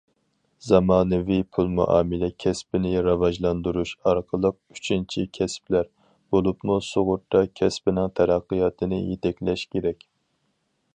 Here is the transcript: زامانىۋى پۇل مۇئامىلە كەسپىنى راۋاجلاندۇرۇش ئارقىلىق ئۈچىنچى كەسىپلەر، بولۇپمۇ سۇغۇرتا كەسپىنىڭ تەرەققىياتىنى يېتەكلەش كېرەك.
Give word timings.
زامانىۋى 0.67 1.35
پۇل 1.57 1.67
مۇئامىلە 1.79 2.29
كەسپىنى 2.43 2.95
راۋاجلاندۇرۇش 3.09 3.93
ئارقىلىق 4.09 4.57
ئۈچىنچى 4.77 5.27
كەسىپلەر، 5.41 5.93
بولۇپمۇ 6.37 6.81
سۇغۇرتا 6.91 7.47
كەسپىنىڭ 7.63 8.13
تەرەققىياتىنى 8.21 9.05
يېتەكلەش 9.13 9.69
كېرەك. 9.77 10.07